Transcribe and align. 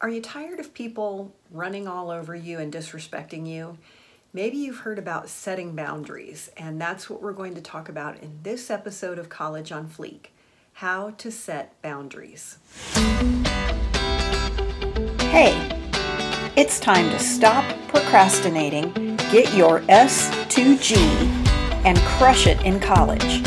Are 0.00 0.08
you 0.08 0.20
tired 0.20 0.60
of 0.60 0.74
people 0.74 1.32
running 1.50 1.86
all 1.86 2.10
over 2.10 2.34
you 2.34 2.58
and 2.58 2.72
disrespecting 2.72 3.46
you? 3.46 3.78
Maybe 4.32 4.56
you've 4.56 4.78
heard 4.78 4.98
about 4.98 5.28
setting 5.28 5.76
boundaries, 5.76 6.50
and 6.56 6.80
that's 6.80 7.08
what 7.08 7.22
we're 7.22 7.32
going 7.32 7.54
to 7.54 7.60
talk 7.60 7.88
about 7.88 8.18
in 8.18 8.40
this 8.42 8.70
episode 8.70 9.18
of 9.18 9.28
College 9.28 9.70
on 9.72 9.88
Fleek 9.88 10.26
how 10.78 11.10
to 11.10 11.30
set 11.30 11.80
boundaries. 11.82 12.58
Hey, 15.20 15.54
it's 16.56 16.80
time 16.80 17.08
to 17.10 17.18
stop 17.20 17.64
procrastinating, 17.86 18.92
get 19.30 19.54
your 19.54 19.82
S2G, 19.82 20.96
and 21.84 21.96
crush 21.98 22.48
it 22.48 22.60
in 22.62 22.80
college. 22.80 23.42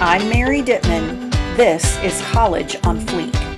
I'm 0.00 0.28
Mary 0.28 0.62
Dittman. 0.62 1.32
This 1.56 1.98
is 2.04 2.20
College 2.30 2.76
on 2.84 3.00
Fleek. 3.00 3.51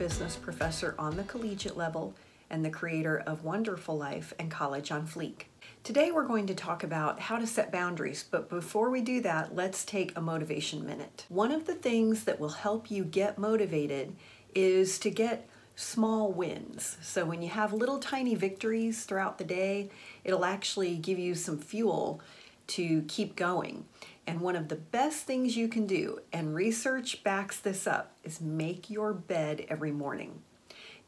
Business 0.00 0.34
professor 0.34 0.94
on 0.98 1.14
the 1.14 1.22
collegiate 1.24 1.76
level 1.76 2.14
and 2.48 2.64
the 2.64 2.70
creator 2.70 3.22
of 3.26 3.44
Wonderful 3.44 3.98
Life 3.98 4.32
and 4.38 4.50
College 4.50 4.90
on 4.90 5.06
Fleek. 5.06 5.42
Today 5.84 6.10
we're 6.10 6.26
going 6.26 6.46
to 6.46 6.54
talk 6.54 6.82
about 6.82 7.20
how 7.20 7.36
to 7.36 7.46
set 7.46 7.70
boundaries, 7.70 8.24
but 8.30 8.48
before 8.48 8.88
we 8.88 9.02
do 9.02 9.20
that, 9.20 9.54
let's 9.54 9.84
take 9.84 10.16
a 10.16 10.22
motivation 10.22 10.86
minute. 10.86 11.26
One 11.28 11.52
of 11.52 11.66
the 11.66 11.74
things 11.74 12.24
that 12.24 12.40
will 12.40 12.48
help 12.48 12.90
you 12.90 13.04
get 13.04 13.36
motivated 13.36 14.16
is 14.54 14.98
to 15.00 15.10
get 15.10 15.46
small 15.76 16.32
wins. 16.32 16.96
So 17.02 17.26
when 17.26 17.42
you 17.42 17.50
have 17.50 17.74
little 17.74 17.98
tiny 17.98 18.34
victories 18.34 19.04
throughout 19.04 19.36
the 19.36 19.44
day, 19.44 19.90
it'll 20.24 20.46
actually 20.46 20.96
give 20.96 21.18
you 21.18 21.34
some 21.34 21.58
fuel 21.58 22.22
to 22.68 23.02
keep 23.02 23.36
going. 23.36 23.84
And 24.30 24.40
one 24.40 24.54
of 24.54 24.68
the 24.68 24.76
best 24.76 25.24
things 25.24 25.56
you 25.56 25.66
can 25.66 25.88
do, 25.88 26.20
and 26.32 26.54
research 26.54 27.24
backs 27.24 27.58
this 27.58 27.84
up, 27.84 28.12
is 28.22 28.40
make 28.40 28.88
your 28.88 29.12
bed 29.12 29.66
every 29.68 29.90
morning. 29.90 30.42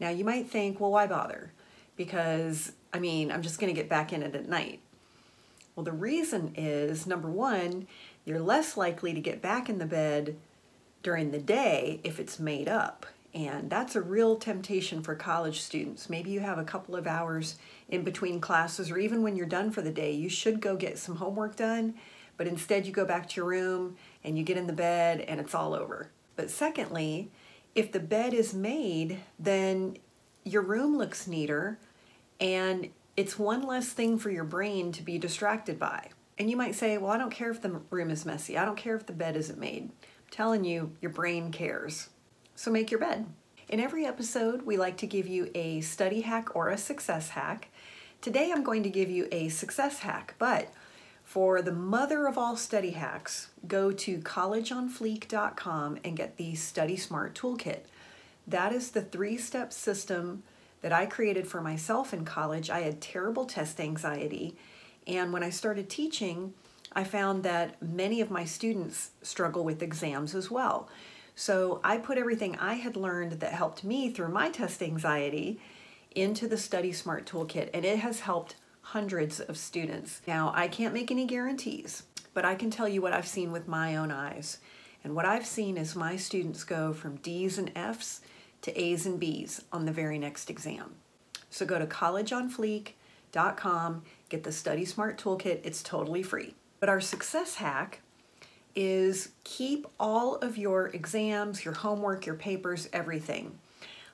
Now, 0.01 0.09
you 0.09 0.25
might 0.25 0.51
think, 0.51 0.81
well, 0.81 0.91
why 0.91 1.07
bother? 1.07 1.53
Because, 1.95 2.73
I 2.93 2.99
mean, 2.99 3.31
I'm 3.31 3.43
just 3.43 3.61
going 3.61 3.73
to 3.73 3.81
get 3.81 3.89
back 3.89 4.13
in 4.13 4.25
it 4.25 4.35
at 4.35 4.49
night. 4.49 4.81
Well, 5.77 5.85
the 5.85 5.93
reason 5.93 6.53
is 6.57 7.07
number 7.07 7.31
one, 7.31 7.87
you're 8.25 8.41
less 8.41 8.77
likely 8.77 9.15
to 9.15 9.21
get 9.21 9.41
back 9.41 9.69
in 9.69 9.79
the 9.79 9.87
bed 9.87 10.37
during 11.05 11.31
the 11.31 11.39
day 11.39 12.01
if 12.03 12.19
it's 12.19 12.41
made 12.41 12.69
up. 12.69 13.07
And 13.33 13.71
that's 13.71 13.95
a 13.95 14.03
real 14.03 14.35
temptation 14.35 15.01
for 15.01 15.15
college 15.15 15.61
students. 15.61 16.11
Maybe 16.11 16.33
you 16.33 16.41
have 16.41 16.59
a 16.59 16.65
couple 16.65 16.97
of 16.97 17.07
hours 17.07 17.55
in 17.89 18.03
between 18.03 18.41
classes, 18.41 18.91
or 18.91 18.99
even 18.99 19.23
when 19.23 19.37
you're 19.37 19.47
done 19.47 19.71
for 19.71 19.81
the 19.81 19.93
day, 19.93 20.11
you 20.11 20.29
should 20.29 20.61
go 20.61 20.75
get 20.75 20.99
some 20.99 21.15
homework 21.15 21.55
done 21.55 21.95
but 22.37 22.47
instead 22.47 22.87
you 22.87 22.93
go 22.93 23.05
back 23.05 23.29
to 23.29 23.37
your 23.37 23.47
room 23.47 23.97
and 24.25 24.37
you 24.37 24.45
get 24.45 24.57
in 24.57 24.67
the 24.67 24.73
bed 24.73 25.21
and 25.21 25.41
it's 25.41 25.55
all 25.55 25.75
over. 25.75 26.11
But 26.37 26.51
secondly, 26.51 27.31
if 27.75 27.93
the 27.93 28.01
bed 28.01 28.35
is 28.35 28.55
made, 28.55 29.21
then 29.39 29.97
your 30.45 30.63
room 30.63 30.97
looks 30.97 31.27
neater 31.27 31.79
and 32.41 32.91
it's 33.17 33.39
one 33.39 33.63
less 33.63 33.89
thing 33.89 34.19
for 34.19 34.31
your 34.31 34.45
brain 34.45 34.93
to 34.93 35.03
be 35.03 35.19
distracted 35.19 35.79
by. 35.79 36.09
And 36.39 36.51
you 36.51 36.57
might 36.57 36.75
say, 36.75 36.99
Well, 36.99 37.13
I 37.13 37.19
don't 37.19 37.31
care 37.31 37.51
if 37.51 37.61
the 37.61 37.81
room 37.91 38.11
is 38.11 38.27
messy. 38.27 38.57
I 38.57 38.65
don't 38.65 38.77
care 38.77 38.97
if 38.97 39.07
the 39.07 39.13
bed 39.13 39.37
isn't 39.37 39.59
made. 39.59 39.85
I'm 39.85 40.31
telling 40.31 40.65
you, 40.65 40.93
your 41.01 41.11
brain 41.11 41.53
cares. 41.53 42.09
So 42.57 42.71
make 42.71 42.91
your 42.91 43.01
bed. 43.01 43.27
In 43.69 43.81
every 43.81 44.05
episode, 44.05 44.63
we 44.63 44.77
like 44.77 44.97
to 44.99 45.07
give 45.07 45.27
you 45.27 45.51
a 45.55 45.81
study 45.83 46.23
hack 46.23 46.57
or 46.57 46.69
a 46.69 46.79
success 46.79 47.31
hack. 47.31 47.69
Today, 48.21 48.51
I'm 48.53 48.63
going 48.63 48.83
to 48.83 48.91
give 48.91 49.11
you 49.11 49.29
a 49.31 49.49
success 49.49 50.01
hack, 50.01 50.35
but 50.39 50.69
for 51.33 51.63
the 51.63 51.73
mother 51.73 52.27
of 52.27 52.37
all 52.37 52.59
study 52.59 52.91
hacks, 52.91 53.49
go 53.67 53.91
to 53.91 54.19
collegeonfleek.com 54.19 55.99
and 56.05 56.15
get 56.15 56.37
the 56.37 56.55
Study 56.55 56.95
Smart 56.95 57.35
Toolkit. 57.35 57.85
That 58.47 58.75
is 58.75 58.91
the 58.91 59.01
three 59.01 59.39
step 59.39 59.73
system 59.73 60.43
that 60.83 60.93
I 60.93 61.07
created 61.07 61.49
for 61.49 61.63
myself 61.63 62.13
in 62.13 62.27
college. 62.27 62.69
I 62.69 62.81
had 62.81 63.01
terrible 63.01 63.47
test 63.47 63.81
anxiety, 63.81 64.59
and 65.07 65.33
when 65.33 65.43
I 65.43 65.49
started 65.49 65.89
teaching, 65.89 66.53
I 66.93 67.03
found 67.03 67.45
that 67.45 67.81
many 67.81 68.21
of 68.21 68.31
my 68.31 68.45
students 68.45 69.13
struggle 69.23 69.65
with 69.65 69.83
exams 69.83 70.35
as 70.35 70.51
well. 70.51 70.91
So 71.35 71.81
I 71.83 71.97
put 71.97 72.19
everything 72.19 72.57
I 72.57 72.75
had 72.75 72.95
learned 72.95 73.41
that 73.41 73.55
helped 73.55 73.85
me 73.85 74.11
through 74.11 74.29
my 74.29 74.51
test 74.51 74.83
anxiety 74.83 75.59
into 76.15 76.47
the 76.47 76.59
Study 76.59 76.93
Smart 76.93 77.25
Toolkit, 77.25 77.71
and 77.73 77.87
it 77.87 78.01
has 78.01 78.21
helped 78.21 78.57
hundreds 78.83 79.41
of 79.41 79.57
students. 79.57 80.21
Now, 80.27 80.53
I 80.55 80.69
can't 80.69 80.95
make 80.95 81.11
any 81.11 81.25
guarantees, 81.25 82.03
but 82.35 82.45
I 82.45 82.55
can 82.55 82.71
tell 82.71 82.89
you 82.89 83.01
what 83.01 83.13
I've 83.13 83.27
seen 83.27 83.53
with 83.53 83.67
my 83.67 83.97
own 83.97 84.11
eyes. 84.11 84.59
And 85.05 85.15
what 85.15 85.25
I've 85.25 85.47
seen 85.47 85.77
is 85.77 85.97
my 85.97 86.17
students 86.17 86.65
go 86.65 86.93
from 86.93 87.17
D's 87.17 87.59
and 87.59 87.73
F's 87.75 88.21
to 88.63 88.81
A's 88.81 89.07
and 89.07 89.19
B's 89.19 89.63
on 89.73 89.87
the 89.87 89.93
very 89.93 90.19
next 90.19 90.51
exam. 90.51 90.95
So 91.51 91.67
go 91.67 91.79
to 91.79 91.87
collegeonfleek.com, 91.87 94.03
get 94.29 94.45
the 94.45 94.53
Study 94.53 94.85
Smart 94.85 95.21
Toolkit, 95.21 95.61
it's 95.65 95.83
totally 95.83 96.23
free. 96.23 96.55
But 96.81 96.89
our 96.89 97.01
success 97.01 97.57
hack 97.57 98.01
is 98.75 99.33
keep 99.45 99.87
all 100.01 100.37
of 100.37 100.57
your 100.57 100.87
exams, 100.89 101.63
your 101.65 101.75
homework, 101.75 102.27
your 102.27 102.37
papers, 102.37 102.89
everything. 102.93 103.59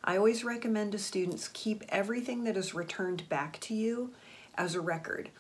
I 0.03 0.17
always 0.17 0.45
recommend 0.45 0.93
to 0.93 0.99
students 0.99 1.49
keep 1.49 1.85
everything 1.89 2.45
that 2.45 2.57
is 2.57 2.75
returned 2.75 3.29
back 3.29 3.59
to 3.61 3.75
you 3.75 4.13
as 4.59 4.75
a 4.75 4.81
record. 4.81 5.31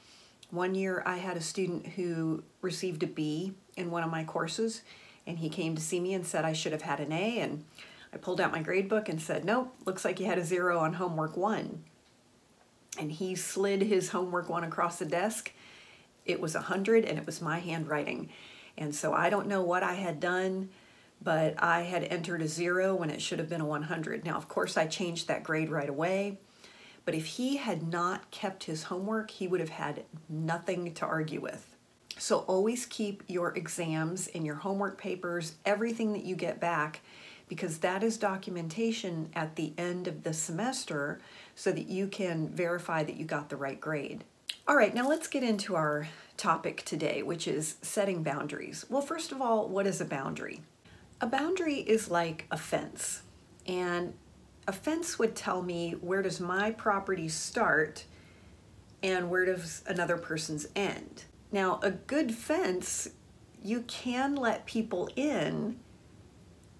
One 0.51 0.75
year 0.75 1.03
I 1.05 1.19
had 1.19 1.37
a 1.37 1.43
student 1.43 1.87
who 1.87 2.43
received 2.63 3.03
a 3.03 3.07
B 3.07 3.53
in 3.77 3.91
one 3.91 4.03
of 4.03 4.11
my 4.11 4.25
courses, 4.25 4.83
and 5.27 5.39
he 5.39 5.51
came 5.51 5.75
to 5.75 5.83
see 5.83 6.01
me 6.01 6.15
and 6.15 6.27
said 6.27 6.45
I 6.45 6.55
should 6.55 6.73
have 6.73 6.83
had 6.83 7.01
an 7.01 7.13
A. 7.13 7.41
And 7.41 7.65
I 8.15 8.17
pulled 8.17 8.41
out 8.41 8.53
my 8.53 8.63
grade 8.63 8.89
book 8.89 9.09
and 9.11 9.21
said, 9.21 9.45
Nope, 9.45 9.75
looks 9.85 10.05
like 10.05 10.19
you 10.19 10.27
had 10.27 10.39
a 10.39 10.45
zero 10.45 10.79
on 10.79 10.95
homework 10.95 11.37
one. 11.37 11.85
And 12.99 13.13
he 13.13 13.35
slid 13.35 13.83
his 13.83 14.09
homework 14.09 14.49
one 14.49 14.65
across 14.65 14.99
the 14.99 15.05
desk. 15.05 15.53
It 16.25 16.41
was 16.41 16.55
a 16.55 16.61
100 16.61 17.05
and 17.05 17.19
it 17.19 17.27
was 17.27 17.43
my 17.43 17.59
handwriting. 17.59 18.31
And 18.79 18.95
so 18.95 19.13
I 19.13 19.29
don't 19.29 19.49
know 19.49 19.63
what 19.63 19.83
I 19.83 19.95
had 19.95 20.21
done, 20.21 20.71
but 21.23 21.63
I 21.63 21.83
had 21.83 22.05
entered 22.05 22.43
a 22.43 22.49
zero 22.49 22.95
when 22.95 23.11
it 23.11 23.21
should 23.21 23.39
have 23.39 23.49
been 23.49 23.61
a 23.61 23.67
100. 23.67 24.25
Now, 24.25 24.37
of 24.37 24.49
course, 24.49 24.77
I 24.77 24.87
changed 24.87 25.29
that 25.29 25.43
grade 25.43 25.71
right 25.71 25.89
away. 25.89 26.39
But 27.09 27.15
if 27.15 27.25
he 27.25 27.57
had 27.57 27.89
not 27.89 28.31
kept 28.31 28.65
his 28.65 28.83
homework, 28.83 29.31
he 29.31 29.49
would 29.49 29.61
have 29.61 29.71
had 29.71 30.05
nothing 30.29 30.93
to 30.93 31.07
argue 31.07 31.41
with. 31.41 31.75
So 32.19 32.41
always 32.41 32.85
keep 32.85 33.23
your 33.27 33.57
exams 33.57 34.27
and 34.27 34.45
your 34.45 34.57
homework 34.57 34.99
papers, 34.99 35.55
everything 35.65 36.13
that 36.13 36.25
you 36.25 36.37
get 36.37 36.61
back, 36.61 37.01
because 37.49 37.79
that 37.79 38.03
is 38.03 38.19
documentation 38.19 39.31
at 39.35 39.57
the 39.57 39.73
end 39.79 40.07
of 40.07 40.23
the 40.23 40.35
semester 40.35 41.19
so 41.55 41.73
that 41.73 41.89
you 41.89 42.09
can 42.09 42.51
verify 42.51 43.05
that 43.05 43.17
you 43.17 43.25
got 43.25 43.49
the 43.49 43.57
right 43.57 43.81
grade. 43.81 44.23
All 44.67 44.77
right, 44.77 44.95
now 44.95 45.09
let's 45.09 45.29
get 45.29 45.43
into 45.43 45.77
our 45.77 46.09
topic 46.37 46.85
today, 46.85 47.23
which 47.23 47.49
is 47.49 47.77
setting 47.81 48.23
boundaries. 48.23 48.85
Well, 48.91 49.01
first 49.01 49.33
of 49.33 49.41
all, 49.41 49.67
what 49.67 49.87
is 49.87 50.03
a 50.03 50.05
boundary? 50.05 50.61
A 51.23 51.27
boundary 51.27 51.77
is 51.77 52.11
like 52.11 52.45
a 52.51 52.59
fence, 52.59 53.23
and 53.67 54.13
a 54.69 54.73
fence 54.73 55.19
would 55.19 55.35
tell 55.35 55.63
me 55.63 55.93
where 55.93 56.21
does 56.21 56.41
my 56.41 56.71
property 56.71 57.27
start 57.27 58.05
and 59.03 59.31
where 59.31 59.47
does 59.47 59.83
another 59.87 60.19
person's 60.19 60.69
end. 60.77 61.25
Now, 61.51 61.81
a 61.83 61.91
good 61.91 62.35
fence, 62.35 63.09
you 63.65 63.81
can 63.89 64.37
let 64.37 64.67
people 64.67 65.09
in, 65.17 65.81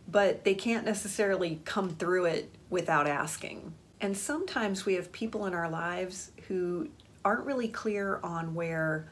but 0.07 0.45
they 0.45 0.55
can't 0.55 0.85
necessarily 0.85 1.63
come 1.65 1.89
through 1.89 2.27
it 2.27 2.51
without 2.69 3.07
asking. 3.07 3.73
And 4.03 4.15
sometimes 4.15 4.85
we 4.85 4.93
have 4.95 5.11
people 5.11 5.47
in 5.47 5.55
our 5.55 5.71
lives 5.71 6.33
who 6.47 6.89
aren't 7.25 7.47
really 7.47 7.69
clear 7.69 8.21
on 8.23 8.55
where 8.55 9.09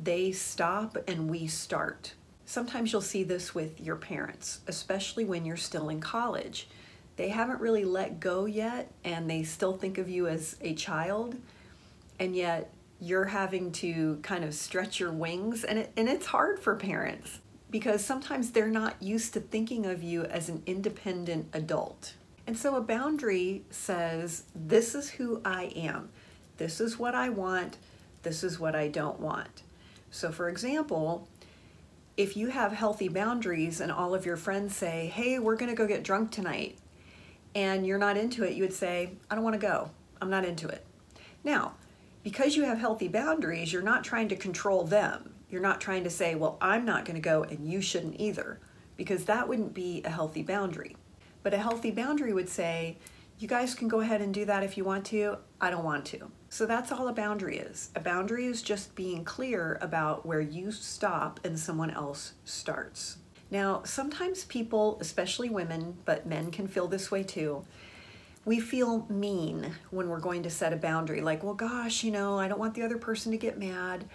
they 0.00 0.32
stop 0.32 0.96
and 1.06 1.28
we 1.28 1.46
start. 1.46 2.14
Sometimes 2.46 2.92
you'll 2.92 3.02
see 3.02 3.24
this 3.24 3.54
with 3.54 3.78
your 3.78 3.96
parents, 3.96 4.60
especially 4.68 5.26
when 5.26 5.44
you're 5.44 5.56
still 5.58 5.90
in 5.90 6.00
college 6.00 6.66
they 7.16 7.28
haven't 7.28 7.60
really 7.60 7.84
let 7.84 8.20
go 8.20 8.44
yet 8.44 8.90
and 9.04 9.28
they 9.28 9.42
still 9.42 9.76
think 9.76 9.98
of 9.98 10.08
you 10.08 10.28
as 10.28 10.56
a 10.60 10.74
child 10.74 11.36
and 12.20 12.36
yet 12.36 12.72
you're 13.00 13.24
having 13.26 13.72
to 13.72 14.18
kind 14.22 14.44
of 14.44 14.54
stretch 14.54 15.00
your 15.00 15.12
wings 15.12 15.64
and 15.64 15.78
it, 15.80 15.92
and 15.96 16.08
it's 16.08 16.26
hard 16.26 16.58
for 16.58 16.76
parents 16.76 17.40
because 17.70 18.04
sometimes 18.04 18.52
they're 18.52 18.68
not 18.68 19.02
used 19.02 19.34
to 19.34 19.40
thinking 19.40 19.86
of 19.86 20.02
you 20.02 20.24
as 20.24 20.48
an 20.48 20.62
independent 20.66 21.48
adult. 21.52 22.14
And 22.46 22.56
so 22.56 22.76
a 22.76 22.80
boundary 22.80 23.64
says 23.70 24.44
this 24.54 24.94
is 24.94 25.10
who 25.10 25.40
I 25.44 25.64
am. 25.76 26.10
This 26.58 26.80
is 26.80 26.98
what 26.98 27.14
I 27.14 27.28
want. 27.28 27.76
This 28.22 28.44
is 28.44 28.58
what 28.58 28.74
I 28.74 28.88
don't 28.88 29.20
want. 29.20 29.62
So 30.10 30.30
for 30.30 30.48
example, 30.48 31.28
if 32.16 32.36
you 32.36 32.48
have 32.48 32.72
healthy 32.72 33.08
boundaries 33.08 33.80
and 33.80 33.92
all 33.92 34.14
of 34.14 34.24
your 34.24 34.36
friends 34.36 34.74
say, 34.74 35.12
"Hey, 35.14 35.38
we're 35.38 35.56
going 35.56 35.70
to 35.70 35.76
go 35.76 35.86
get 35.86 36.02
drunk 36.02 36.30
tonight." 36.30 36.78
And 37.56 37.86
you're 37.86 38.04
not 38.06 38.18
into 38.18 38.44
it, 38.44 38.52
you 38.54 38.62
would 38.62 38.72
say, 38.74 39.12
I 39.30 39.34
don't 39.34 39.42
want 39.42 39.54
to 39.54 39.66
go. 39.66 39.90
I'm 40.20 40.28
not 40.28 40.44
into 40.44 40.68
it. 40.68 40.84
Now, 41.42 41.72
because 42.22 42.54
you 42.54 42.64
have 42.64 42.78
healthy 42.78 43.08
boundaries, 43.08 43.72
you're 43.72 43.80
not 43.80 44.04
trying 44.04 44.28
to 44.28 44.36
control 44.36 44.84
them. 44.84 45.32
You're 45.48 45.62
not 45.62 45.80
trying 45.80 46.04
to 46.04 46.10
say, 46.10 46.34
well, 46.34 46.58
I'm 46.60 46.84
not 46.84 47.06
going 47.06 47.14
to 47.14 47.20
go 47.22 47.44
and 47.44 47.66
you 47.66 47.80
shouldn't 47.80 48.20
either. 48.20 48.60
because 48.96 49.24
that 49.26 49.48
wouldn't 49.48 49.74
be 49.74 50.02
a 50.04 50.10
healthy 50.10 50.42
boundary. 50.42 50.96
But 51.42 51.54
a 51.54 51.58
healthy 51.58 51.90
boundary 51.90 52.32
would 52.32 52.48
say, 52.48 52.96
you 53.38 53.46
guys 53.46 53.74
can 53.74 53.88
go 53.88 54.00
ahead 54.00 54.22
and 54.22 54.32
do 54.32 54.46
that 54.46 54.62
if 54.62 54.76
you 54.76 54.84
want 54.84 55.04
to. 55.06 55.36
I 55.60 55.70
don't 55.70 55.84
want 55.84 56.06
to. 56.06 56.30
So 56.48 56.64
that's 56.64 56.90
all 56.90 57.08
a 57.08 57.12
boundary 57.12 57.58
is. 57.58 57.90
A 57.94 58.00
boundary 58.00 58.46
is 58.46 58.62
just 58.62 58.94
being 58.94 59.24
clear 59.24 59.78
about 59.82 60.24
where 60.24 60.40
you 60.40 60.72
stop 60.72 61.38
and 61.44 61.58
someone 61.58 61.90
else 61.90 62.32
starts. 62.44 63.18
Now, 63.50 63.82
sometimes 63.84 64.44
people, 64.44 64.98
especially 65.00 65.48
women, 65.48 65.96
but 66.04 66.26
men 66.26 66.50
can 66.50 66.66
feel 66.66 66.88
this 66.88 67.10
way 67.10 67.22
too, 67.22 67.64
we 68.44 68.60
feel 68.60 69.06
mean 69.08 69.72
when 69.90 70.08
we're 70.08 70.20
going 70.20 70.44
to 70.44 70.50
set 70.50 70.72
a 70.72 70.76
boundary. 70.76 71.20
Like, 71.20 71.42
well, 71.42 71.54
gosh, 71.54 72.04
you 72.04 72.12
know, 72.12 72.38
I 72.38 72.48
don't 72.48 72.60
want 72.60 72.74
the 72.74 72.82
other 72.82 72.98
person 72.98 73.32
to 73.32 73.38
get 73.38 73.58
mad. 73.58 74.08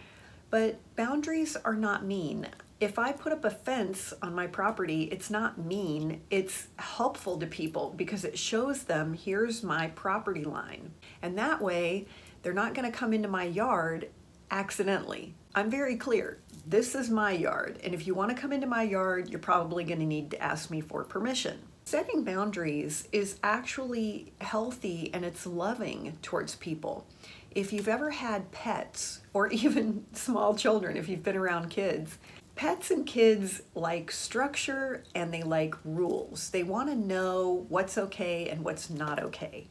But 0.49 0.79
boundaries 0.95 1.55
are 1.55 1.75
not 1.75 2.05
mean. 2.05 2.47
If 2.79 2.97
I 2.97 3.11
put 3.11 3.31
up 3.31 3.45
a 3.45 3.49
fence 3.49 4.13
on 4.21 4.33
my 4.33 4.47
property, 4.47 5.03
it's 5.03 5.29
not 5.29 5.57
mean. 5.57 6.21
It's 6.29 6.67
helpful 6.77 7.37
to 7.37 7.45
people 7.45 7.93
because 7.95 8.25
it 8.25 8.37
shows 8.37 8.83
them 8.83 9.13
here's 9.13 9.63
my 9.63 9.87
property 9.89 10.43
line. 10.43 10.91
And 11.21 11.37
that 11.37 11.61
way, 11.61 12.07
they're 12.41 12.53
not 12.53 12.73
going 12.73 12.91
to 12.91 12.97
come 12.97 13.13
into 13.13 13.27
my 13.27 13.43
yard 13.43 14.09
accidentally. 14.49 15.35
I'm 15.53 15.69
very 15.69 15.95
clear. 15.95 16.39
This 16.65 16.95
is 16.95 17.09
my 17.09 17.31
yard. 17.31 17.79
And 17.83 17.93
if 17.93 18.05
you 18.05 18.13
want 18.13 18.29
to 18.29 18.39
come 18.39 18.53
into 18.53 18.67
my 18.67 18.83
yard, 18.83 19.29
you're 19.29 19.39
probably 19.39 19.83
going 19.83 19.99
to 19.99 20.05
need 20.05 20.31
to 20.31 20.41
ask 20.41 20.69
me 20.69 20.81
for 20.81 21.03
permission. 21.03 21.59
Setting 21.85 22.23
boundaries 22.23 23.07
is 23.11 23.39
actually 23.43 24.31
healthy 24.39 25.09
and 25.13 25.25
it's 25.25 25.45
loving 25.45 26.17
towards 26.21 26.55
people. 26.55 27.07
If 27.49 27.73
you've 27.73 27.87
ever 27.87 28.11
had 28.11 28.51
pets 28.51 29.21
or 29.33 29.47
even 29.51 30.05
small 30.13 30.55
children, 30.55 30.97
if 30.97 31.09
you've 31.09 31.23
been 31.23 31.35
around 31.35 31.69
kids, 31.69 32.17
pets 32.55 32.91
and 32.91 33.05
kids 33.05 33.63
like 33.73 34.11
structure 34.11 35.03
and 35.15 35.33
they 35.33 35.41
like 35.41 35.73
rules. 35.83 36.49
They 36.51 36.63
want 36.63 36.89
to 36.89 36.95
know 36.95 37.65
what's 37.69 37.97
okay 37.97 38.49
and 38.49 38.63
what's 38.63 38.89
not 38.89 39.21
okay. 39.23 39.67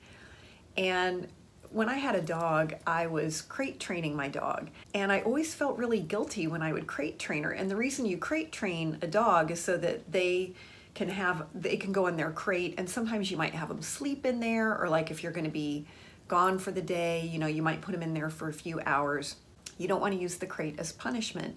And 0.76 1.28
when 1.70 1.88
I 1.88 1.96
had 1.96 2.17
a 2.17 2.20
dog, 2.20 2.75
I 2.87 3.06
was 3.06 3.43
crate 3.43 3.78
training 3.78 4.17
my 4.17 4.28
dog, 4.28 4.70
and 4.93 5.12
I 5.12 5.20
always 5.20 5.55
felt 5.55 5.78
really 5.78 6.00
guilty 6.00 6.46
when 6.46 6.62
I 6.62 6.72
would 6.72 6.87
crate 6.87 7.19
train 7.19 7.44
her. 7.44 7.52
And 7.52 7.70
the 7.70 7.76
reason 7.76 8.06
you 8.06 8.19
crate 8.19 8.50
train 8.50 8.99
a 9.02 9.06
dog 9.06 9.50
is 9.50 9.62
so 9.62 9.76
that 9.78 10.11
they 10.11 10.55
can 10.94 11.08
have 11.08 11.46
they 11.55 11.76
can 11.76 11.93
go 11.93 12.08
in 12.08 12.17
their 12.17 12.32
crate 12.32 12.75
and 12.76 12.90
sometimes 12.90 13.31
you 13.31 13.37
might 13.37 13.55
have 13.55 13.69
them 13.69 13.81
sleep 13.81 14.26
in 14.26 14.40
there 14.40 14.76
or 14.76 14.88
like 14.88 15.12
if 15.12 15.22
you're 15.22 15.31
going 15.31 15.44
to 15.44 15.50
be 15.50 15.87
gone 16.26 16.58
for 16.58 16.72
the 16.72 16.82
day, 16.82 17.26
you 17.26 17.38
know, 17.38 17.46
you 17.46 17.62
might 17.62 17.81
put 17.81 17.93
them 17.93 18.02
in 18.02 18.14
there 18.14 18.31
for 18.31 18.49
a 18.49 18.52
few 18.52 18.81
hours. 18.87 19.37
You 19.78 19.88
don't 19.88 20.00
want 20.00 20.14
to 20.14 20.20
use 20.20 20.37
the 20.37 20.46
crate 20.46 20.78
as 20.78 20.93
punishment. 20.93 21.56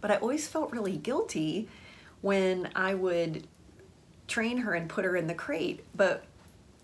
But 0.00 0.10
I 0.10 0.16
always 0.16 0.46
felt 0.46 0.72
really 0.72 0.96
guilty 0.96 1.68
when 2.20 2.68
I 2.74 2.94
would 2.94 3.46
train 4.26 4.58
her 4.58 4.74
and 4.74 4.88
put 4.88 5.04
her 5.04 5.16
in 5.16 5.26
the 5.26 5.34
crate. 5.34 5.84
But 5.94 6.24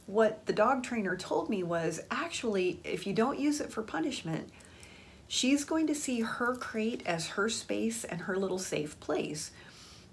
what 0.07 0.47
the 0.47 0.53
dog 0.53 0.83
trainer 0.83 1.17
told 1.17 1.49
me 1.49 1.63
was 1.63 2.01
actually, 2.11 2.81
if 2.85 3.07
you 3.07 3.13
don't 3.13 3.39
use 3.39 3.61
it 3.61 3.73
for 3.73 3.83
punishment, 3.83 4.51
she's 5.29 5.65
going 5.65 5.87
to 5.87 5.95
see 5.95 6.21
her 6.21 6.55
crate 6.57 7.03
as 7.07 7.29
her 7.29 7.49
space 7.49 8.05
and 8.05 8.23
her 8.23 8.37
little 8.37 8.59
safe 8.59 8.99
place. 9.01 9.51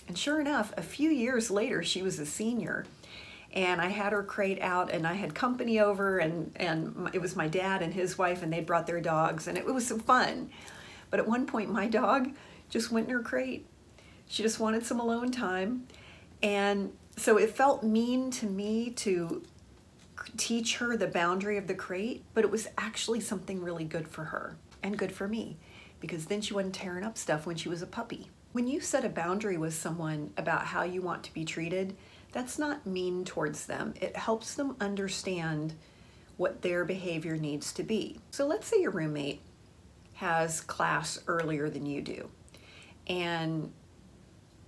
And 0.08 0.18
sure 0.18 0.40
enough, 0.40 0.74
a 0.78 0.82
few 0.82 1.10
years 1.10 1.52
later, 1.52 1.84
she 1.84 2.02
was 2.02 2.20
a 2.20 2.26
senior. 2.26 2.86
And 3.54 3.82
I 3.82 3.90
had 3.90 4.14
her 4.14 4.24
crate 4.24 4.62
out, 4.62 4.92
and 4.92 5.06
I 5.06 5.14
had 5.14 5.36
company 5.36 5.80
over, 5.80 6.20
and, 6.20 6.54
and 6.56 7.10
it 7.12 7.20
was 7.20 7.36
my 7.36 7.50
dad 7.50 7.82
and 7.82 7.94
his 7.94 8.18
wife, 8.18 8.44
and 8.44 8.52
they 8.52 8.62
brought 8.62 8.88
their 8.88 9.02
dogs, 9.02 9.48
and 9.48 9.58
it, 9.58 9.66
was 9.66 9.88
so 9.88 9.98
fun. 9.98 10.50
But 11.10 11.20
at 11.20 11.28
one 11.28 11.46
point, 11.46 11.70
my 11.70 11.88
dog 11.88 12.32
just 12.70 12.92
went 12.92 13.10
in 13.10 13.14
her 13.14 13.22
crate. 13.22 13.66
She 14.28 14.42
just 14.42 14.62
wanted 14.62 14.86
some 14.86 15.02
alone 15.02 15.32
time. 15.32 15.88
And 16.42 16.94
so 17.18 17.38
it 17.38 17.50
felt 17.50 17.84
mean 17.84 18.32
to 18.32 18.46
me 18.46 18.92
to 18.92 19.44
teach 20.38 20.78
her 20.78 20.96
the 20.96 21.08
boundary 21.08 21.58
of 21.58 21.68
the 21.68 21.76
crate, 21.76 22.24
but 22.34 22.44
it 22.44 22.52
was 22.52 22.68
actually 22.78 23.20
something 23.20 23.62
really 23.62 23.84
good 23.84 24.08
for 24.08 24.26
her 24.26 24.58
and 24.84 24.98
good 24.98 25.12
for 25.12 25.28
me 25.28 25.58
because 26.00 26.26
then 26.26 26.42
she 26.42 26.54
wasn't 26.54 26.76
tearing 26.76 27.04
up 27.04 27.18
stuff 27.18 27.46
when 27.46 27.56
she 27.56 27.70
was 27.70 27.82
a 27.82 27.88
puppy. 27.88 28.30
When 28.54 28.68
you 28.68 28.82
set 28.82 29.06
a 29.06 29.10
boundary 29.10 29.58
with 29.58 29.74
someone 29.74 30.32
about 30.36 30.66
how 30.66 30.84
you 30.84 31.02
want 31.02 31.24
to 31.24 31.34
be 31.34 31.46
treated, 31.46 31.96
that's 32.32 32.60
not 32.60 32.86
mean 32.86 33.24
towards 33.24 33.66
them. 33.66 33.94
It 34.02 34.16
helps 34.16 34.56
them 34.56 34.76
understand 34.82 35.74
what 36.38 36.62
their 36.62 36.84
behavior 36.84 37.38
needs 37.38 37.72
to 37.74 37.84
be. 37.84 38.20
So 38.32 38.48
let's 38.48 38.68
say 38.68 38.82
your 38.82 38.92
roommate 38.92 39.42
has 40.14 40.60
class 40.62 41.20
earlier 41.28 41.70
than 41.70 41.86
you 41.86 42.02
do, 42.02 42.30
and 43.08 43.72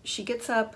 she 0.04 0.24
gets 0.24 0.50
up 0.50 0.76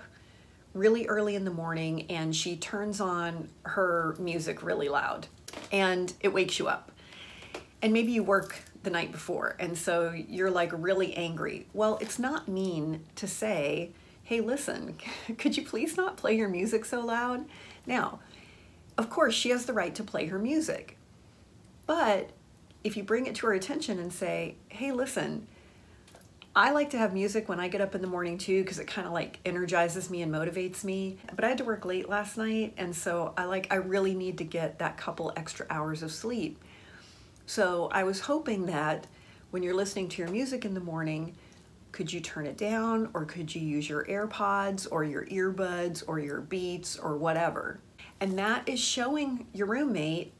really 0.78 1.06
early 1.06 1.34
in 1.34 1.44
the 1.44 1.50
morning 1.50 2.06
and 2.10 2.34
she 2.34 2.56
turns 2.56 3.00
on 3.00 3.48
her 3.64 4.16
music 4.18 4.62
really 4.62 4.88
loud 4.88 5.26
and 5.72 6.12
it 6.20 6.28
wakes 6.28 6.58
you 6.58 6.68
up. 6.68 6.92
And 7.82 7.92
maybe 7.92 8.12
you 8.12 8.22
work 8.22 8.60
the 8.82 8.90
night 8.90 9.12
before 9.12 9.56
and 9.58 9.76
so 9.76 10.12
you're 10.12 10.50
like 10.50 10.70
really 10.72 11.14
angry. 11.14 11.66
Well, 11.72 11.98
it's 12.00 12.18
not 12.18 12.48
mean 12.48 13.04
to 13.16 13.26
say, 13.26 13.90
hey, 14.22 14.40
listen, 14.40 14.96
could 15.38 15.56
you 15.56 15.64
please 15.64 15.96
not 15.96 16.16
play 16.16 16.36
your 16.36 16.48
music 16.48 16.84
so 16.84 17.00
loud? 17.00 17.44
Now, 17.86 18.20
of 18.96 19.10
course, 19.10 19.34
she 19.34 19.50
has 19.50 19.66
the 19.66 19.72
right 19.72 19.94
to 19.94 20.04
play 20.04 20.26
her 20.26 20.38
music. 20.38 20.96
But 21.86 22.30
if 22.84 22.96
you 22.96 23.02
bring 23.02 23.26
it 23.26 23.34
to 23.36 23.46
her 23.46 23.54
attention 23.54 23.98
and 23.98 24.12
say, 24.12 24.56
hey, 24.68 24.92
listen, 24.92 25.46
I 26.58 26.72
like 26.72 26.90
to 26.90 26.98
have 26.98 27.14
music 27.14 27.48
when 27.48 27.60
I 27.60 27.68
get 27.68 27.80
up 27.80 27.94
in 27.94 28.00
the 28.00 28.08
morning 28.08 28.36
too 28.36 28.64
because 28.64 28.80
it 28.80 28.88
kind 28.88 29.06
of 29.06 29.12
like 29.12 29.38
energizes 29.44 30.10
me 30.10 30.22
and 30.22 30.34
motivates 30.34 30.82
me. 30.82 31.18
But 31.32 31.44
I 31.44 31.50
had 31.50 31.58
to 31.58 31.64
work 31.64 31.84
late 31.84 32.08
last 32.08 32.36
night 32.36 32.74
and 32.76 32.96
so 32.96 33.32
I 33.36 33.44
like 33.44 33.68
I 33.70 33.76
really 33.76 34.12
need 34.12 34.38
to 34.38 34.44
get 34.44 34.80
that 34.80 34.96
couple 34.96 35.32
extra 35.36 35.66
hours 35.70 36.02
of 36.02 36.10
sleep. 36.10 36.60
So 37.46 37.88
I 37.92 38.02
was 38.02 38.18
hoping 38.18 38.66
that 38.66 39.06
when 39.52 39.62
you're 39.62 39.72
listening 39.72 40.08
to 40.08 40.18
your 40.20 40.32
music 40.32 40.64
in 40.64 40.74
the 40.74 40.80
morning, 40.80 41.36
could 41.92 42.12
you 42.12 42.18
turn 42.18 42.44
it 42.44 42.56
down 42.56 43.08
or 43.14 43.24
could 43.24 43.54
you 43.54 43.62
use 43.62 43.88
your 43.88 44.04
AirPods 44.06 44.88
or 44.90 45.04
your 45.04 45.26
earbuds 45.26 46.02
or 46.08 46.18
your 46.18 46.40
Beats 46.40 46.98
or 46.98 47.16
whatever? 47.16 47.78
And 48.18 48.36
that 48.36 48.68
is 48.68 48.80
showing 48.80 49.46
your 49.52 49.68
roommate 49.68 50.32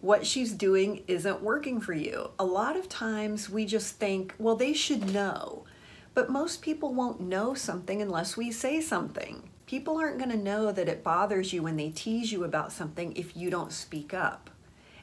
what 0.00 0.24
she's 0.24 0.52
doing 0.52 1.02
isn't 1.08 1.42
working 1.42 1.80
for 1.80 1.92
you. 1.92 2.30
A 2.38 2.44
lot 2.44 2.76
of 2.76 2.88
times 2.88 3.50
we 3.50 3.66
just 3.66 3.96
think, 3.96 4.34
well, 4.38 4.54
they 4.54 4.72
should 4.72 5.12
know. 5.12 5.64
But 6.14 6.30
most 6.30 6.62
people 6.62 6.94
won't 6.94 7.20
know 7.20 7.54
something 7.54 8.00
unless 8.00 8.36
we 8.36 8.50
say 8.52 8.80
something. 8.80 9.50
People 9.66 9.96
aren't 9.96 10.18
going 10.18 10.30
to 10.30 10.36
know 10.36 10.72
that 10.72 10.88
it 10.88 11.04
bothers 11.04 11.52
you 11.52 11.62
when 11.62 11.76
they 11.76 11.90
tease 11.90 12.32
you 12.32 12.44
about 12.44 12.72
something 12.72 13.14
if 13.16 13.36
you 13.36 13.50
don't 13.50 13.72
speak 13.72 14.14
up. 14.14 14.50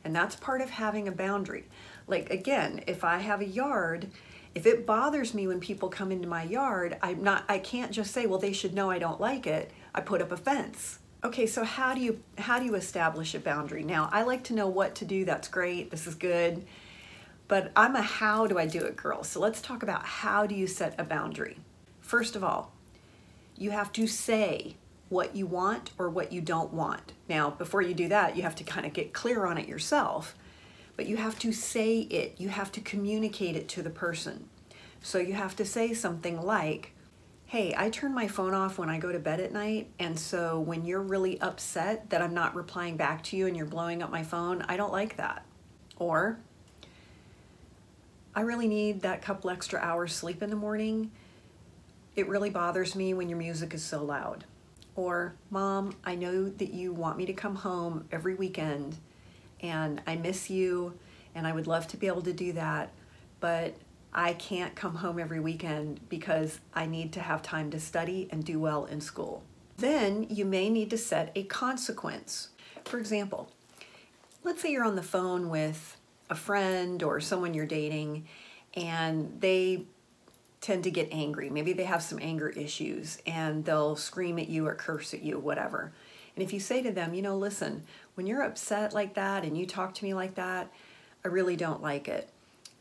And 0.03 0.15
that's 0.15 0.35
part 0.35 0.61
of 0.61 0.69
having 0.69 1.07
a 1.07 1.11
boundary. 1.11 1.65
Like, 2.07 2.29
again, 2.29 2.83
if 2.87 3.03
I 3.03 3.19
have 3.19 3.41
a 3.41 3.45
yard, 3.45 4.09
if 4.53 4.65
it 4.65 4.85
bothers 4.85 5.33
me 5.33 5.47
when 5.47 5.59
people 5.59 5.89
come 5.89 6.11
into 6.11 6.27
my 6.27 6.43
yard, 6.43 6.97
I'm 7.01 7.23
not, 7.23 7.43
I 7.49 7.59
can't 7.59 7.91
just 7.91 8.11
say, 8.11 8.25
well, 8.25 8.39
they 8.39 8.53
should 8.53 8.73
know 8.73 8.89
I 8.89 8.99
don't 8.99 9.19
like 9.19 9.45
it. 9.45 9.71
I 9.93 10.01
put 10.01 10.21
up 10.21 10.31
a 10.31 10.37
fence 10.37 10.99
Okay, 11.25 11.47
so 11.47 11.63
how 11.63 11.95
do 11.95 12.01
you 12.01 12.21
how 12.37 12.59
do 12.59 12.65
you 12.65 12.75
establish 12.75 13.33
a 13.33 13.39
boundary? 13.39 13.81
Now, 13.81 14.09
I 14.11 14.21
like 14.21 14.43
to 14.43 14.53
know 14.53 14.67
what 14.67 14.93
to 14.97 15.05
do. 15.05 15.25
That's 15.25 15.47
great. 15.47 15.89
This 15.89 16.05
is 16.05 16.13
good. 16.13 16.63
But 17.47 17.71
I'm 17.75 17.95
a 17.95 18.01
how 18.03 18.45
do 18.45 18.59
I 18.59 18.67
do 18.67 18.81
it 18.81 18.95
girl. 18.95 19.23
So 19.23 19.39
let's 19.39 19.59
talk 19.59 19.81
about 19.81 20.05
how 20.05 20.45
do 20.45 20.53
you 20.53 20.67
set 20.67 20.93
a 20.99 21.03
boundary. 21.03 21.57
First 21.99 22.35
of 22.35 22.43
all, 22.43 22.73
you 23.57 23.71
have 23.71 23.91
to 23.93 24.05
say 24.05 24.75
what 25.09 25.35
you 25.35 25.47
want 25.47 25.89
or 25.97 26.11
what 26.11 26.31
you 26.31 26.41
don't 26.41 26.71
want. 26.71 27.13
Now, 27.27 27.49
before 27.49 27.81
you 27.81 27.95
do 27.95 28.07
that, 28.09 28.37
you 28.37 28.43
have 28.43 28.55
to 28.57 28.63
kind 28.63 28.85
of 28.85 28.93
get 28.93 29.11
clear 29.11 29.47
on 29.47 29.57
it 29.57 29.67
yourself. 29.67 30.35
But 30.95 31.07
you 31.07 31.17
have 31.17 31.39
to 31.39 31.51
say 31.51 32.01
it. 32.01 32.35
You 32.37 32.49
have 32.49 32.71
to 32.73 32.81
communicate 32.81 33.55
it 33.55 33.67
to 33.69 33.81
the 33.81 33.89
person. 33.89 34.47
So 35.01 35.17
you 35.17 35.33
have 35.33 35.55
to 35.55 35.65
say 35.65 35.91
something 35.95 36.39
like, 36.39 36.91
hey, 37.55 37.73
I 37.77 37.89
turn 37.89 38.13
my 38.13 38.27
phone 38.27 38.53
off 38.53 38.77
when 38.77 38.89
I 38.89 38.97
go 38.97 39.13
to 39.13 39.17
bed 39.17 39.39
at 39.39 39.53
night, 39.53 39.89
and 39.97 40.19
so 40.19 40.59
when 40.59 40.83
you're 40.83 41.01
really 41.01 41.39
upset 41.39 42.09
that 42.09 42.21
I'm 42.21 42.33
not 42.33 42.53
replying 42.53 42.97
back 42.97 43.23
to 43.23 43.37
you 43.37 43.47
and 43.47 43.55
you're 43.55 43.65
blowing 43.65 44.03
up 44.03 44.11
my 44.11 44.23
phone, 44.23 44.61
I 44.63 44.75
don't 44.75 44.91
like 44.91 45.15
that. 45.15 45.45
Or, 45.95 46.37
I 48.35 48.41
really 48.41 48.67
need 48.67 49.03
that 49.03 49.21
couple 49.21 49.49
extra 49.49 49.79
hours 49.79 50.13
sleep 50.13 50.43
in 50.43 50.49
the 50.49 50.57
morning. 50.57 51.11
It 52.17 52.27
really 52.27 52.49
bothers 52.49 52.93
me 52.93 53.13
when 53.13 53.29
your 53.29 53.37
music 53.37 53.73
is 53.73 53.85
so 53.85 54.03
loud. 54.03 54.43
Or, 54.97 55.35
Mom, 55.49 55.95
I 56.03 56.15
know 56.15 56.49
that 56.49 56.73
you 56.73 56.91
want 56.91 57.15
me 57.15 57.25
to 57.25 57.33
come 57.33 57.55
home 57.55 58.05
every 58.11 58.35
weekend 58.35 58.97
and 59.61 60.01
I 60.05 60.17
miss 60.17 60.49
you 60.49 60.99
and 61.33 61.47
I 61.47 61.53
would 61.53 61.67
love 61.67 61.87
to 61.87 61.95
be 61.95 62.07
able 62.07 62.23
to 62.23 62.33
do 62.33 62.51
that, 62.51 62.91
but 63.39 63.75
I 64.17 64.33
can't 64.33 64.75
come 64.75 64.95
home 64.95 65.19
every 65.19 65.41
weekend 65.41 65.99
because 66.07 66.61
I 66.73 66.85
need 66.85 67.11
to 67.13 67.19
have 67.19 67.41
time 67.41 67.69
to 67.71 67.79
study 67.81 68.29
and 68.31 68.45
do 68.45 68.61
well 68.61 68.85
in 68.85 69.01
school. 69.01 69.43
Then 69.75 70.25
you 70.29 70.45
may 70.45 70.69
need 70.69 70.89
to 70.91 70.97
set 70.97 71.33
a 71.35 71.43
consequence. 71.43 72.49
For 72.85 72.97
example, 72.97 73.51
let's 74.45 74.61
say 74.61 74.71
you're 74.71 74.85
on 74.85 74.95
the 74.95 75.03
phone 75.03 75.49
with 75.49 75.97
a 76.29 76.35
friend 76.35 77.03
or 77.03 77.19
someone 77.19 77.53
you're 77.53 77.65
dating 77.65 78.25
and 78.73 79.35
they 79.41 79.83
tend 80.61 80.85
to 80.85 80.91
get 80.91 81.09
angry. 81.11 81.49
Maybe 81.49 81.73
they 81.73 81.83
have 81.83 82.01
some 82.01 82.19
anger 82.21 82.47
issues 82.47 83.17
and 83.27 83.65
they'll 83.65 83.97
scream 83.97 84.39
at 84.39 84.47
you 84.47 84.65
or 84.65 84.75
curse 84.75 85.13
at 85.13 85.23
you, 85.23 85.39
whatever. 85.39 85.91
And 86.37 86.43
if 86.43 86.53
you 86.53 86.61
say 86.61 86.81
to 86.83 86.91
them, 86.91 87.13
you 87.13 87.21
know, 87.21 87.37
listen, 87.37 87.83
when 88.13 88.27
you're 88.27 88.43
upset 88.43 88.93
like 88.93 89.15
that 89.15 89.43
and 89.43 89.57
you 89.57 89.65
talk 89.65 89.93
to 89.95 90.05
me 90.05 90.13
like 90.13 90.35
that, 90.35 90.71
I 91.25 91.27
really 91.27 91.57
don't 91.57 91.81
like 91.81 92.07
it. 92.07 92.29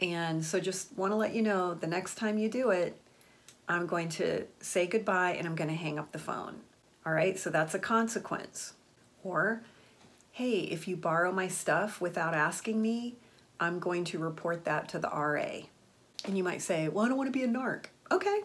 And 0.00 0.44
so 0.44 0.60
just 0.60 0.96
want 0.96 1.12
to 1.12 1.16
let 1.16 1.34
you 1.34 1.42
know 1.42 1.74
the 1.74 1.86
next 1.86 2.16
time 2.16 2.38
you 2.38 2.48
do 2.48 2.70
it, 2.70 3.00
I'm 3.68 3.86
going 3.86 4.08
to 4.10 4.44
say 4.60 4.86
goodbye 4.86 5.32
and 5.32 5.46
I'm 5.46 5.54
going 5.54 5.70
to 5.70 5.76
hang 5.76 5.98
up 5.98 6.12
the 6.12 6.18
phone. 6.18 6.56
All 7.06 7.12
right, 7.12 7.38
so 7.38 7.50
that's 7.50 7.74
a 7.74 7.78
consequence. 7.78 8.74
Or, 9.22 9.62
hey, 10.32 10.60
if 10.60 10.88
you 10.88 10.96
borrow 10.96 11.32
my 11.32 11.48
stuff 11.48 12.00
without 12.00 12.34
asking 12.34 12.80
me, 12.80 13.16
I'm 13.60 13.78
going 13.78 14.04
to 14.04 14.18
report 14.18 14.64
that 14.64 14.88
to 14.90 14.98
the 14.98 15.08
RA. 15.08 15.66
And 16.24 16.36
you 16.36 16.44
might 16.44 16.62
say, 16.62 16.88
well, 16.88 17.04
I 17.04 17.08
don't 17.08 17.18
want 17.18 17.32
to 17.32 17.38
be 17.38 17.44
a 17.44 17.48
narc. 17.48 17.86
Okay, 18.10 18.40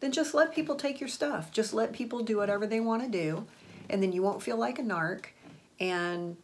then 0.00 0.12
just 0.12 0.34
let 0.34 0.54
people 0.54 0.74
take 0.74 1.00
your 1.00 1.08
stuff. 1.08 1.50
Just 1.52 1.72
let 1.72 1.92
people 1.92 2.22
do 2.22 2.36
whatever 2.36 2.66
they 2.66 2.80
want 2.80 3.02
to 3.02 3.08
do, 3.08 3.46
and 3.88 4.02
then 4.02 4.12
you 4.12 4.22
won't 4.22 4.42
feel 4.42 4.56
like 4.56 4.78
a 4.78 4.82
narc, 4.82 5.26
and 5.80 6.36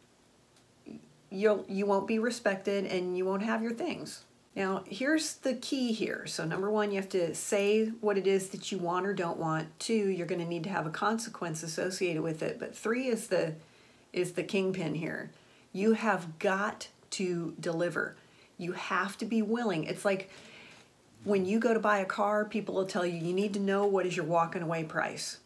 you'll 1.29 1.65
you 1.67 1.85
won't 1.85 2.07
be 2.07 2.19
respected, 2.19 2.85
and 2.85 3.17
you 3.17 3.25
won't 3.25 3.43
have 3.43 3.61
your 3.61 3.73
things. 3.73 4.23
Now, 4.55 4.83
here's 4.87 5.35
the 5.35 5.53
key 5.53 5.93
here. 5.93 6.25
So, 6.25 6.43
number 6.43 6.69
one, 6.69 6.91
you 6.91 6.97
have 6.97 7.09
to 7.09 7.33
say 7.35 7.87
what 8.01 8.17
it 8.17 8.27
is 8.27 8.49
that 8.49 8.71
you 8.71 8.77
want 8.77 9.05
or 9.05 9.13
don't 9.13 9.37
want. 9.37 9.79
Two, 9.79 9.93
you're 9.93 10.27
going 10.27 10.41
to 10.41 10.47
need 10.47 10.63
to 10.63 10.69
have 10.69 10.87
a 10.87 10.91
consequence 10.91 11.63
associated 11.63 12.23
with 12.23 12.41
it. 12.41 12.59
But 12.59 12.75
three 12.75 13.07
is 13.07 13.27
the 13.27 13.53
is 14.11 14.33
the 14.33 14.43
kingpin 14.43 14.95
here. 14.95 15.31
You 15.71 15.93
have 15.93 16.39
got 16.39 16.87
to 17.11 17.53
deliver. 17.59 18.15
You 18.57 18.71
have 18.73 19.17
to 19.19 19.25
be 19.25 19.41
willing. 19.41 19.83
It's 19.83 20.03
like 20.03 20.29
when 21.23 21.45
you 21.45 21.59
go 21.59 21.73
to 21.73 21.79
buy 21.79 21.99
a 21.99 22.05
car, 22.05 22.43
people 22.43 22.75
will 22.75 22.85
tell 22.85 23.05
you 23.05 23.17
you 23.17 23.33
need 23.33 23.53
to 23.53 23.59
know 23.59 23.85
what 23.85 24.05
is 24.05 24.17
your 24.17 24.25
walking 24.25 24.63
away 24.63 24.83
price. 24.83 25.39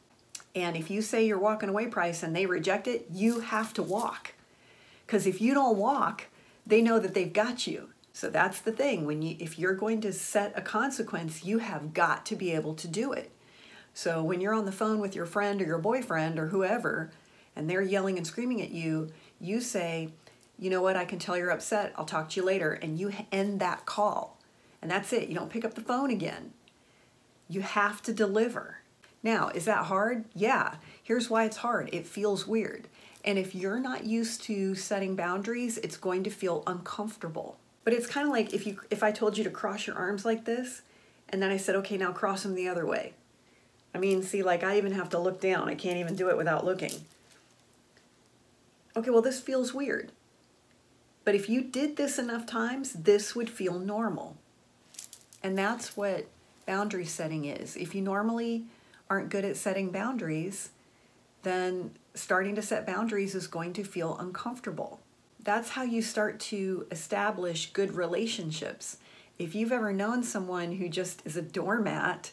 And 0.56 0.78
if 0.78 0.90
you 0.90 1.02
say 1.02 1.26
your 1.26 1.40
walking 1.40 1.70
away 1.70 1.88
price 1.88 2.24
and 2.24 2.36
they 2.36 2.46
reject 2.46 2.88
it, 2.88 3.08
you 3.12 3.42
have 3.42 3.74
to 3.74 3.84
walk. 3.84 4.34
Because 5.06 5.26
if 5.26 5.42
you 5.42 5.54
don't 5.54 5.78
walk, 5.78 6.28
they 6.66 6.82
know 6.82 7.00
that 7.00 7.14
they've 7.14 7.34
got 7.34 7.68
you. 7.68 7.90
So 8.14 8.30
that's 8.30 8.62
the 8.62 8.72
thing. 8.72 9.06
When 9.06 9.24
you 9.24 9.36
if 9.40 9.58
you're 9.58 9.74
going 9.74 10.00
to 10.02 10.14
set 10.14 10.54
a 10.56 10.62
consequence, 10.62 11.44
you 11.44 11.58
have 11.58 11.94
got 11.94 12.26
to 12.28 12.36
be 12.36 12.52
able 12.52 12.76
to 12.76 12.88
do 12.88 13.12
it. 13.12 13.32
So 13.96 14.24
when 14.24 14.40
you're 14.40 14.54
on 14.54 14.66
the 14.66 14.72
phone 14.72 15.00
with 15.00 15.16
your 15.16 15.26
friend 15.26 15.62
or 15.62 15.66
your 15.66 15.80
boyfriend 15.80 16.40
or 16.40 16.48
whoever 16.48 17.12
and 17.56 17.70
they're 17.70 17.82
yelling 17.82 18.18
and 18.18 18.26
screaming 18.26 18.62
at 18.62 18.72
you, 18.72 19.12
you 19.40 19.60
say, 19.62 20.10
"You 20.60 20.70
know 20.70 20.82
what? 20.82 20.96
I 20.96 21.06
can 21.06 21.20
tell 21.20 21.36
you're 21.36 21.50
upset. 21.50 21.94
I'll 21.98 22.06
talk 22.06 22.30
to 22.30 22.40
you 22.40 22.46
later." 22.46 22.72
And 22.74 23.00
you 23.00 23.12
end 23.32 23.60
that 23.60 23.86
call. 23.86 24.38
And 24.82 24.92
that's 24.92 25.12
it. 25.12 25.28
You 25.28 25.36
don't 25.36 25.50
pick 25.50 25.66
up 25.66 25.74
the 25.74 25.82
phone 25.82 26.12
again. 26.12 26.54
You 27.50 27.62
have 27.62 28.02
to 28.04 28.14
deliver. 28.14 28.80
Now, 29.24 29.50
is 29.50 29.66
that 29.66 29.86
hard? 29.86 30.26
Yeah. 30.36 30.76
Here's 31.02 31.30
why 31.30 31.46
it's 31.46 31.58
hard 31.58 31.90
it 31.92 32.06
feels 32.06 32.46
weird. 32.46 32.88
And 33.26 33.40
if 33.40 33.56
you're 33.56 33.80
not 33.80 34.06
used 34.06 34.44
to 34.44 34.76
setting 34.76 35.16
boundaries, 35.16 35.78
it's 35.80 35.98
going 35.98 36.24
to 36.26 36.30
feel 36.30 36.64
uncomfortable. 36.68 37.58
But 37.84 37.94
it's 37.94 38.08
kind 38.08 38.26
of 38.26 38.32
like 38.32 38.54
if 38.54 38.66
you 38.66 38.80
if 38.90 39.04
I 39.04 39.12
told 39.12 39.38
you 39.38 39.44
to 39.44 39.50
cross 39.50 39.88
your 39.88 39.96
arms 39.96 40.26
like 40.26 40.46
this 40.46 40.82
and 41.30 41.42
then 41.42 41.52
I 41.52 41.58
said, 41.58 41.76
"Okay, 41.78 41.98
now 41.98 42.12
cross 42.12 42.44
them 42.44 42.56
the 42.56 42.68
other 42.68 42.86
way." 42.86 43.14
I 43.94 43.98
mean, 43.98 44.24
see 44.24 44.42
like 44.42 44.64
I 44.64 44.78
even 44.78 44.94
have 44.94 45.10
to 45.10 45.20
look 45.20 45.42
down. 45.42 45.70
I 45.70 45.76
can't 45.76 45.98
even 45.98 46.16
do 46.16 46.30
it 46.30 46.38
without 46.38 46.66
looking. 46.66 46.94
Okay, 48.96 49.10
well 49.10 49.22
this 49.22 49.40
feels 49.40 49.74
weird. 49.74 50.12
But 51.26 51.36
if 51.36 51.50
you 51.50 51.62
did 51.62 51.96
this 51.96 52.20
enough 52.20 52.46
times, 52.46 52.94
this 52.94 53.36
would 53.36 53.50
feel 53.50 53.80
normal. 53.80 54.36
And 55.42 55.58
that's 55.58 55.96
what 55.96 56.28
boundary 56.66 57.06
setting 57.06 57.46
is. 57.46 57.76
If 57.76 57.96
you 57.96 58.02
normally 58.02 58.66
aren't 59.10 59.30
good 59.30 59.46
at 59.46 59.58
setting 59.58 59.90
boundaries, 59.92 60.70
then 61.44 61.92
starting 62.14 62.56
to 62.56 62.62
set 62.62 62.86
boundaries 62.86 63.36
is 63.36 63.48
going 63.48 63.74
to 63.74 63.84
feel 63.84 64.18
uncomfortable. 64.18 65.00
That's 65.44 65.72
how 65.72 65.84
you 65.84 66.02
start 66.02 66.40
to 66.42 66.88
establish 66.90 67.74
good 67.74 67.96
relationships. 67.96 68.98
If 69.38 69.56
you've 69.56 69.74
ever 69.74 69.92
known 69.92 70.24
someone 70.24 70.74
who 70.74 70.88
just 70.88 71.22
is 71.26 71.36
a 71.36 71.42
doormat 71.42 72.32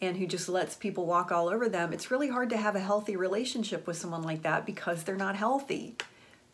and 0.00 0.16
who 0.16 0.26
just 0.26 0.48
lets 0.48 0.74
people 0.74 1.04
walk 1.04 1.30
all 1.30 1.48
over 1.48 1.68
them, 1.68 1.92
it's 1.92 2.10
really 2.10 2.28
hard 2.28 2.48
to 2.50 2.56
have 2.56 2.74
a 2.74 2.80
healthy 2.80 3.16
relationship 3.16 3.86
with 3.86 3.98
someone 3.98 4.22
like 4.22 4.42
that 4.44 4.64
because 4.64 5.02
they're 5.02 5.14
not 5.14 5.36
healthy. 5.36 5.96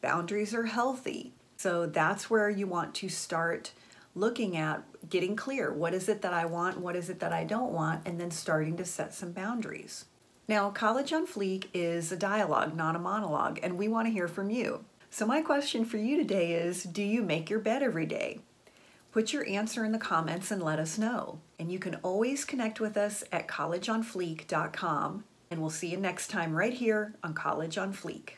Boundaries 0.01 0.53
are 0.53 0.67
healthy. 0.67 1.33
So 1.59 1.87
that's 1.87 2.29
where 2.29 2.51
you 2.51 2.67
want 2.67 2.95
to 2.97 3.09
start 3.09 3.71
looking 4.17 4.57
at 4.57 4.83
getting 5.09 5.37
clear 5.37 5.73
what 5.73 5.95
is 5.95 6.09
it 6.09 6.23
that 6.23 6.33
I 6.33 6.45
want, 6.47 6.81
what 6.81 6.97
is 6.97 7.09
it 7.09 7.21
that 7.21 7.33
I 7.33 7.45
don't 7.45 7.73
want, 7.73 8.03
and 8.05 8.21
then 8.21 8.33
starting 8.33 8.77
to 8.79 8.85
set 8.85 9.15
some 9.15 9.31
boundaries. 9.31 10.07
Now, 10.49 10.71
College 10.71 11.13
on 11.13 11.27
Fleek 11.27 11.67
is 11.73 12.11
a 12.11 12.17
dialogue, 12.17 12.77
not 12.77 12.97
a 12.97 12.99
monologue, 12.99 13.61
and 13.63 13.79
we 13.79 13.87
want 13.87 14.09
to 14.09 14.13
hear 14.13 14.29
from 14.29 14.51
you. 14.51 14.85
So, 15.15 15.27
my 15.27 15.43
question 15.43 15.85
for 15.85 15.97
you 15.97 16.17
today 16.17 16.55
is 16.55 16.83
Do 16.83 17.01
you 17.01 17.23
make 17.23 17.49
your 17.49 17.61
bed 17.61 17.85
every 17.85 18.05
day? 18.05 18.41
Put 19.13 19.33
your 19.33 19.49
answer 19.49 19.85
in 19.85 19.93
the 19.93 19.99
comments 19.99 20.51
and 20.51 20.61
let 20.61 20.81
us 20.81 20.99
know. 20.99 21.39
And 21.57 21.71
you 21.71 21.79
can 21.79 22.01
always 22.03 22.45
connect 22.45 22.81
with 22.81 22.97
us 22.97 23.23
at 23.31 23.47
collegeonfleek.com, 23.47 25.23
and 25.53 25.61
we'll 25.61 25.71
see 25.71 25.87
you 25.87 25.99
next 25.99 26.33
time 26.33 26.53
right 26.53 26.75
here 26.75 27.15
on 27.23 27.33
College 27.33 27.79
on 27.79 27.95
Fleek. 27.95 28.31